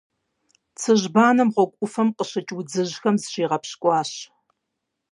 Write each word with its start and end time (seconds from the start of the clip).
Цыжьбанэм 0.79 1.49
гъуэгу 1.55 1.75
Ӏуфэм 1.77 2.09
къыщыкӀ 2.15 2.51
удзыжьхэм 2.57 3.15
зыщигъэпщкӀуащ. 3.21 4.11